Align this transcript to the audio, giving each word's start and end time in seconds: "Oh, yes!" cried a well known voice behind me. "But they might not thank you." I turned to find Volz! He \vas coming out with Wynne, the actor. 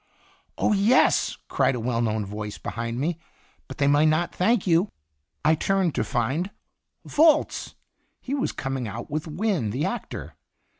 "Oh, 0.57 0.73
yes!" 0.73 1.37
cried 1.47 1.75
a 1.75 1.79
well 1.79 2.01
known 2.01 2.25
voice 2.25 2.57
behind 2.57 2.99
me. 2.99 3.19
"But 3.67 3.77
they 3.77 3.85
might 3.85 4.05
not 4.07 4.33
thank 4.33 4.65
you." 4.65 4.89
I 5.45 5.53
turned 5.53 5.93
to 5.93 6.03
find 6.03 6.49
Volz! 7.05 7.75
He 8.19 8.33
\vas 8.33 8.51
coming 8.51 8.87
out 8.87 9.11
with 9.11 9.27
Wynne, 9.27 9.69
the 9.69 9.85
actor. 9.85 10.33